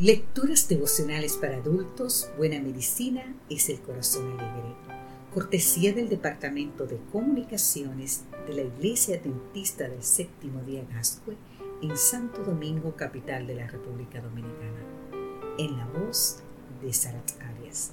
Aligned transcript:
Lecturas 0.00 0.68
devocionales 0.68 1.36
para 1.36 1.58
adultos, 1.58 2.28
Buena 2.36 2.60
Medicina 2.60 3.32
es 3.48 3.68
el 3.68 3.80
Corazón 3.80 4.28
Alegre. 4.32 4.74
Cortesía 5.32 5.92
del 5.92 6.08
Departamento 6.08 6.84
de 6.84 6.98
Comunicaciones 7.12 8.24
de 8.48 8.54
la 8.54 8.62
Iglesia 8.62 9.20
Dentista 9.22 9.88
del 9.88 10.02
Séptimo 10.02 10.62
Día 10.62 10.84
Gascue 10.92 11.36
en 11.80 11.96
Santo 11.96 12.42
Domingo, 12.42 12.96
capital 12.96 13.46
de 13.46 13.54
la 13.54 13.68
República 13.68 14.20
Dominicana. 14.20 14.82
En 15.58 15.76
la 15.76 15.86
voz 15.86 16.38
de 16.82 16.92
Sarat 16.92 17.30
Arias. 17.40 17.92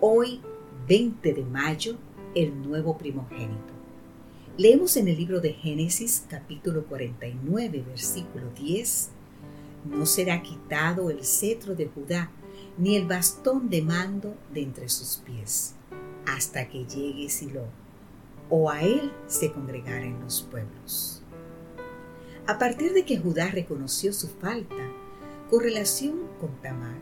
Hoy, 0.00 0.40
20 0.88 1.34
de 1.34 1.44
mayo, 1.44 1.98
el 2.34 2.62
nuevo 2.62 2.96
primogénito. 2.96 3.74
Leemos 4.56 4.96
en 4.96 5.08
el 5.08 5.18
libro 5.18 5.40
de 5.40 5.52
Génesis 5.52 6.24
capítulo 6.30 6.86
49, 6.86 7.84
versículo 7.86 8.48
10 8.58 9.10
no 9.90 10.06
será 10.06 10.42
quitado 10.42 11.10
el 11.10 11.24
cetro 11.24 11.74
de 11.74 11.86
Judá, 11.86 12.30
ni 12.78 12.96
el 12.96 13.06
bastón 13.06 13.70
de 13.70 13.82
mando 13.82 14.34
de 14.52 14.62
entre 14.62 14.88
sus 14.88 15.18
pies, 15.18 15.74
hasta 16.26 16.68
que 16.68 16.84
llegue 16.84 17.30
Silo, 17.30 17.64
o 18.50 18.70
a 18.70 18.82
él 18.82 19.12
se 19.26 19.52
congregaren 19.52 20.20
los 20.20 20.42
pueblos. 20.42 21.22
A 22.46 22.58
partir 22.58 22.92
de 22.92 23.04
que 23.04 23.18
Judá 23.18 23.50
reconoció 23.50 24.12
su 24.12 24.28
falta 24.28 24.92
con 25.50 25.60
relación 25.60 26.28
con 26.40 26.50
Tamar, 26.60 27.00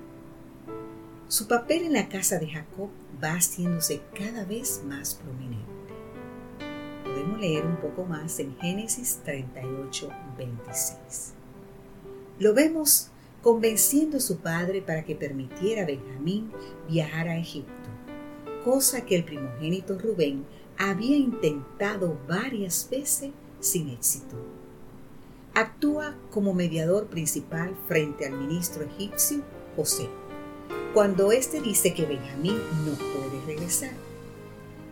su 1.29 1.49
papel 1.49 1.85
en 1.85 1.95
la 1.95 2.09
casa 2.09 2.39
de 2.39 2.49
Jacob 2.49 2.91
va 3.23 3.33
haciéndose 3.33 4.03
cada 4.15 4.45
vez 4.45 4.83
más 4.87 5.15
prominente. 5.15 5.65
Podemos 7.03 7.41
leer 7.41 7.67
un 7.67 7.77
poco 7.77 8.05
más 8.05 8.39
en 8.39 8.57
Génesis 8.59 9.21
38, 9.25 10.11
26. 10.37 11.35
Lo 12.41 12.53
vemos 12.53 13.11
convenciendo 13.43 14.17
a 14.17 14.21
su 14.21 14.39
padre 14.39 14.83
para 14.83 15.05
que 15.05 15.15
permitiera 15.15 15.83
a 15.83 15.87
Benjamín 15.87 16.51
viajar 16.89 17.29
a 17.29 17.39
Egipto, 17.39 17.71
cosa 18.65 19.05
que 19.05 19.15
el 19.15 19.25
primogénito 19.25 19.97
Rubén 19.97 20.45
había 20.77 21.17
intentado 21.17 22.19
varias 22.27 22.89
veces 22.91 23.31
sin 23.61 23.91
éxito. 23.91 24.37
Actúa 25.55 26.17
como 26.33 26.55
mediador 26.55 27.07
principal 27.07 27.77
frente 27.87 28.27
al 28.27 28.33
ministro 28.33 28.83
egipcio 28.83 29.43
José, 29.77 30.09
cuando 30.93 31.31
éste 31.31 31.61
dice 31.61 31.95
que 31.95 32.05
Benjamín 32.05 32.59
no 32.85 32.95
puede 32.95 33.47
regresar. 33.47 33.93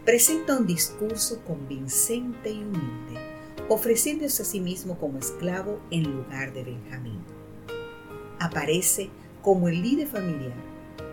Presenta 0.04 0.56
un 0.56 0.66
discurso 0.66 1.40
convincente 1.44 2.52
y 2.52 2.62
humilde, 2.62 3.18
ofreciéndose 3.68 4.42
a 4.42 4.46
sí 4.46 4.60
mismo 4.60 4.96
como 4.98 5.18
esclavo 5.18 5.80
en 5.90 6.04
lugar 6.04 6.52
de 6.52 6.64
Benjamín 6.64 7.20
aparece 8.42 9.10
como 9.40 9.68
el 9.68 9.82
líder 9.82 10.08
familiar 10.08 10.54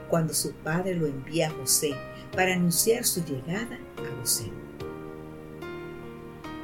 cuando 0.09 0.33
su 0.33 0.53
padre 0.53 0.95
lo 0.95 1.05
envía 1.05 1.47
a 1.47 1.51
José 1.51 1.91
para 2.35 2.53
anunciar 2.53 3.05
su 3.05 3.23
llegada 3.23 3.77
a 3.97 4.19
José. 4.19 4.49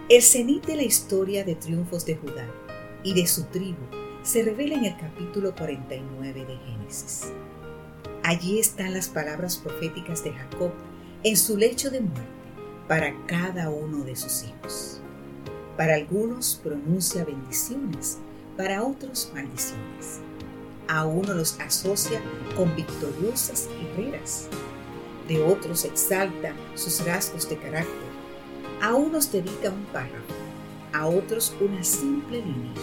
El 0.10 0.22
cenit 0.22 0.66
de 0.66 0.76
la 0.76 0.84
historia 0.84 1.44
de 1.44 1.56
triunfos 1.56 2.06
de 2.06 2.16
Judá 2.16 2.48
y 3.04 3.14
de 3.14 3.26
su 3.28 3.44
tribu 3.46 3.82
se 4.24 4.44
revela 4.44 4.76
en 4.76 4.86
el 4.86 4.98
capítulo 4.98 5.56
49 5.56 6.46
de 6.46 6.58
Génesis. 6.58 7.32
Allí 8.24 8.60
están 8.60 8.94
las 8.94 9.10
palabras 9.10 9.58
proféticas 9.58 10.24
de 10.24 10.34
Jacob 10.34 10.72
en 11.24 11.38
su 11.38 11.58
lecho 11.58 11.92
de 11.92 12.02
muerte 12.02 12.24
para 12.88 13.14
cada 13.28 13.70
uno 13.70 14.04
de 14.04 14.16
sus 14.16 14.44
hijos. 14.44 15.02
Para 15.78 15.96
algunos 15.96 16.60
pronuncia 16.64 17.26
bendiciones, 17.26 18.18
para 18.58 18.84
otros 18.84 19.32
maldiciones 19.34 20.22
a 20.88 21.06
uno 21.06 21.34
los 21.34 21.60
asocia 21.60 22.22
con 22.56 22.76
victoriosas 22.76 23.68
guerreras, 23.80 24.48
de 25.28 25.44
otros 25.44 25.86
exalta 25.86 26.54
sus 26.76 27.04
rasgos 27.06 27.50
de 27.50 27.58
carácter, 27.58 28.16
a 28.82 28.94
unos 28.94 29.32
dedica 29.32 29.70
un 29.70 29.86
párrafo, 29.86 30.34
a 30.94 31.08
otros 31.08 31.56
una 31.60 31.84
simple 31.84 32.40
línea. 32.40 32.74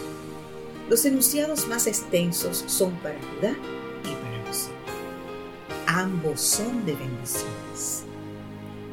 Los 0.88 1.04
enunciados 1.04 1.69
más 1.69 1.87
extensos 1.87 2.65
son 2.66 2.93
para 2.97 3.19
Judá 3.19 3.56
y 4.04 4.15
para 4.15 4.47
José. 4.47 4.71
Ambos 5.87 6.41
son 6.41 6.84
de 6.84 6.94
bendiciones. 6.94 8.04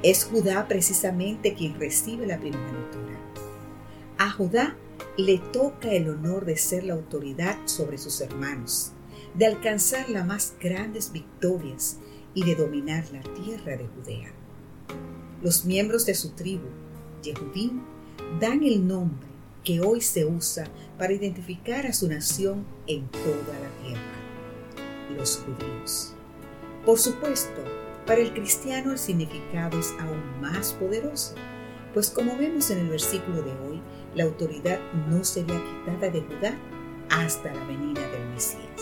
Es 0.03 0.23
Judá 0.23 0.67
precisamente 0.67 1.55
quien 1.55 1.77
recibe 1.79 2.25
la 2.27 2.39
primogenitura. 2.39 3.17
A 4.17 4.29
Judá 4.29 4.75
le 5.17 5.39
toca 5.39 5.91
el 5.91 6.09
honor 6.09 6.45
de 6.45 6.55
ser 6.55 6.83
la 6.83 6.93
autoridad 6.93 7.57
sobre 7.65 7.97
sus 7.97 8.21
hermanos 8.21 8.93
de 9.33 9.45
alcanzar 9.45 10.09
las 10.09 10.25
más 10.25 10.53
grandes 10.59 11.11
victorias 11.11 11.97
y 12.33 12.43
de 12.43 12.55
dominar 12.55 13.05
la 13.11 13.21
tierra 13.21 13.77
de 13.77 13.87
Judea. 13.87 14.31
Los 15.41 15.65
miembros 15.65 16.05
de 16.05 16.15
su 16.15 16.31
tribu, 16.31 16.67
Yehudim, 17.23 17.81
dan 18.39 18.63
el 18.63 18.87
nombre 18.87 19.27
que 19.63 19.81
hoy 19.81 20.01
se 20.01 20.25
usa 20.25 20.65
para 20.97 21.13
identificar 21.13 21.85
a 21.85 21.93
su 21.93 22.07
nación 22.07 22.65
en 22.87 23.07
toda 23.09 23.59
la 23.59 23.83
tierra, 23.83 25.15
los 25.17 25.37
judíos. 25.37 26.13
Por 26.85 26.97
supuesto, 26.97 27.63
para 28.05 28.21
el 28.21 28.33
cristiano 28.33 28.91
el 28.91 28.97
significado 28.97 29.79
es 29.79 29.93
aún 29.99 30.41
más 30.41 30.73
poderoso, 30.73 31.35
pues 31.93 32.09
como 32.09 32.37
vemos 32.37 32.69
en 32.71 32.79
el 32.79 32.89
versículo 32.89 33.41
de 33.41 33.51
hoy, 33.51 33.81
la 34.15 34.23
autoridad 34.23 34.79
no 35.07 35.23
sería 35.23 35.61
quitada 35.63 36.09
de 36.09 36.21
Judá 36.21 36.57
hasta 37.09 37.53
la 37.53 37.63
venida 37.65 38.07
del 38.09 38.27
Mesías 38.29 38.78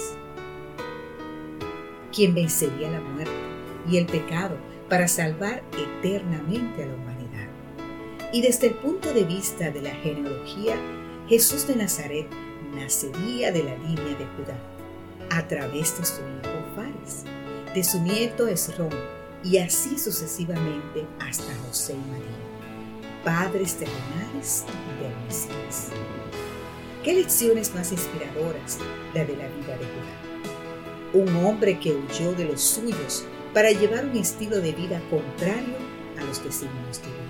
quien 2.17 2.33
vencería 2.33 2.89
la 2.89 3.00
muerte 3.00 3.31
y 3.88 3.97
el 3.97 4.07
pecado 4.07 4.57
para 4.89 5.07
salvar 5.07 5.61
eternamente 5.72 6.83
a 6.83 6.88
la 6.88 6.95
humanidad. 6.95 7.47
Y 8.33 8.41
desde 8.41 8.69
el 8.69 8.73
punto 8.73 9.13
de 9.13 9.23
vista 9.23 9.69
de 9.69 9.83
la 9.83 9.91
genealogía, 9.91 10.78
Jesús 11.29 11.67
de 11.67 11.75
Nazaret 11.75 12.28
nacería 12.73 13.51
de 13.51 13.63
la 13.63 13.78
línea 13.78 14.17
de 14.17 14.25
Judá, 14.35 14.57
a 15.29 15.47
través 15.47 15.95
de 16.00 16.05
su 16.05 16.22
hijo 16.22 16.66
Fares, 16.75 17.23
de 17.75 17.83
su 17.83 18.01
nieto 18.01 18.47
Esrón, 18.47 18.89
y 19.44 19.59
así 19.59 19.99
sucesivamente 19.99 21.05
hasta 21.19 21.53
José 21.67 21.94
y 21.94 22.09
María, 22.09 23.22
padres 23.23 23.75
terrenales 23.75 24.66
del 24.99 25.16
Mesías. 25.28 25.89
¿Qué 27.03 27.13
lecciones 27.13 27.75
más 27.75 27.91
inspiradoras 27.91 28.79
la 29.13 29.23
de 29.23 29.38
la 29.38 29.47
vida 29.49 29.78
de 29.78 29.85
Judá? 29.85 30.37
Un 31.13 31.35
hombre 31.38 31.79
que 31.79 31.94
huyó 31.94 32.34
de 32.34 32.45
los 32.45 32.62
suyos 32.62 33.25
para 33.53 33.72
llevar 33.72 34.06
un 34.06 34.18
estilo 34.18 34.59
de 34.59 34.72
vida 34.72 35.01
contrario 35.09 35.75
a 36.19 36.23
los 36.23 36.44
designios 36.44 37.01
divinos. 37.01 37.28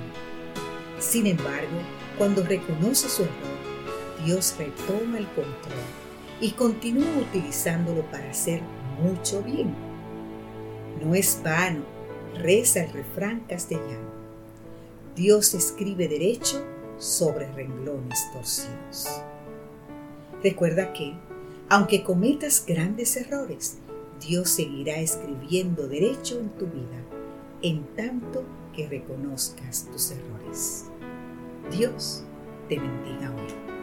Sin 0.99 1.27
embargo, 1.27 1.77
cuando 2.17 2.43
reconoce 2.43 3.07
su 3.07 3.23
error, 3.23 3.57
Dios 4.25 4.55
retoma 4.57 5.19
el 5.19 5.27
control 5.27 5.85
y 6.41 6.51
continúa 6.51 7.17
utilizándolo 7.21 8.01
para 8.11 8.29
hacer 8.29 8.61
mucho 9.01 9.43
bien. 9.43 9.73
No 11.03 11.13
es 11.13 11.39
vano, 11.43 11.83
reza 12.35 12.83
el 12.83 12.91
refrán 12.91 13.41
castellano. 13.41 14.09
Dios 15.15 15.53
escribe 15.53 16.07
derecho 16.07 16.63
sobre 16.97 17.51
renglones 17.53 18.19
torcidos. 18.33 19.21
Recuerda 20.43 20.93
que 20.93 21.13
aunque 21.69 22.03
cometas 22.03 22.63
grandes 22.65 23.17
errores, 23.17 23.77
Dios 24.25 24.49
seguirá 24.49 24.97
escribiendo 24.97 25.87
derecho 25.87 26.39
en 26.39 26.49
tu 26.49 26.65
vida 26.65 27.03
en 27.61 27.83
tanto 27.95 28.43
que 28.73 28.87
reconozcas 28.87 29.87
tus 29.91 30.11
errores. 30.11 30.85
Dios 31.71 32.23
te 32.69 32.79
bendiga 32.79 33.33
hoy. 33.35 33.76